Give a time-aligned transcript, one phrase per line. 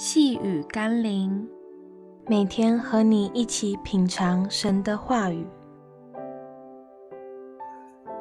[0.00, 1.44] 细雨甘霖，
[2.28, 5.44] 每天和你一起品尝神的话语。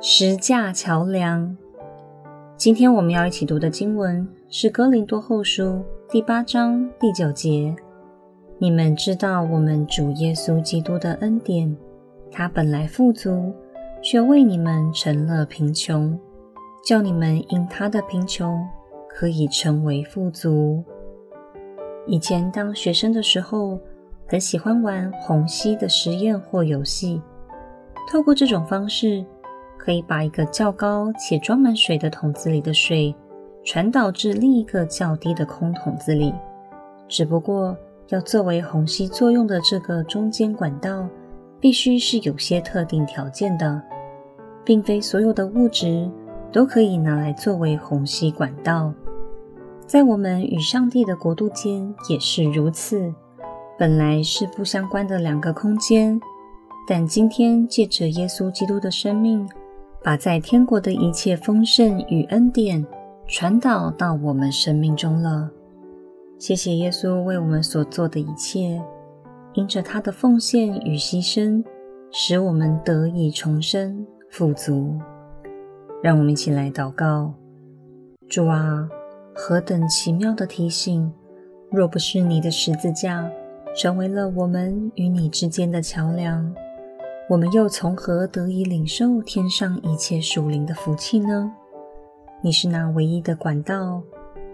[0.02, 1.56] 十架桥梁。
[2.58, 5.66] 今天我们要一起读的经文是《哥林多后书》
[6.10, 7.76] 第八章第九节。
[8.58, 11.78] 你们知道我们主耶稣基督的恩典，
[12.32, 13.54] 他本来富足，
[14.02, 16.20] 却为你们成了贫穷，
[16.84, 18.68] 叫你们因他的贫穷
[19.08, 20.84] 可以成为富足。
[22.08, 23.78] 以前当学生的时候，
[24.28, 27.22] 很喜欢玩虹吸的实验或游戏。
[28.10, 29.26] 透过这种方式，
[29.78, 33.14] 可以把一个较高且装满水的桶子里的水
[33.66, 36.34] 传导至另一个较低的空桶子里。
[37.10, 37.76] 只不过，
[38.08, 41.06] 要作为虹吸作用的这个中间管道，
[41.60, 43.82] 必须是有些特定条件的，
[44.64, 46.10] 并非所有的物质
[46.54, 48.94] 都可以拿来作为虹吸管道。
[49.88, 53.14] 在我们与上帝的国度间也是如此，
[53.80, 56.20] 本来是不相关的两个空间，
[56.86, 59.48] 但今天借着耶稣基督的生命，
[60.04, 62.86] 把在天国的一切丰盛与恩典
[63.28, 65.50] 传导到我们生命中了。
[66.38, 68.82] 谢谢耶稣为我们所做的一切，
[69.54, 71.64] 因着他的奉献与牺牲，
[72.12, 75.00] 使我们得以重生富足。
[76.04, 77.34] 让我们一起来祷告：
[78.28, 78.90] 主啊！
[79.40, 81.14] 何等奇妙的提醒！
[81.70, 83.30] 若不是你的十字架
[83.76, 86.52] 成为了我们与你之间的桥梁，
[87.30, 91.52] 我们又从何得以领受天上一切属灵的福气呢？
[92.42, 94.02] 你是那唯一的管道，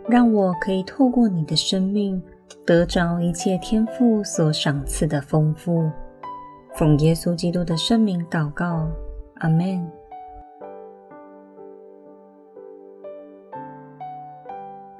[0.09, 2.21] 让我可以透过你的生命
[2.65, 5.89] 得着一切天父所赏赐的丰富。
[6.75, 8.85] 奉耶稣基督的圣名祷告，
[9.35, 9.89] 阿门。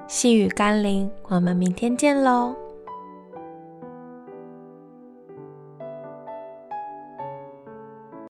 [0.06, 2.63] 细雨甘霖，我们明天见喽。